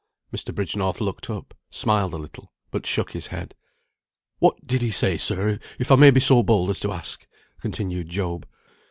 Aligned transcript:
Mr. 0.35 0.51
Bridgenorth 0.55 0.99
looked 0.99 1.29
up, 1.29 1.53
smiled 1.69 2.15
a 2.15 2.17
little, 2.17 2.51
but 2.71 2.87
shook 2.87 3.11
his 3.11 3.27
head. 3.27 3.53
"What 4.39 4.65
did 4.65 4.81
he 4.81 4.89
say, 4.89 5.15
sir, 5.17 5.59
if 5.77 5.91
I 5.91 5.95
may 5.95 6.09
be 6.09 6.19
so 6.19 6.41
bold 6.41 6.71
as 6.71 6.79
to 6.79 6.91
ask?" 6.91 7.27
continued 7.59 8.09
Job. 8.09 8.47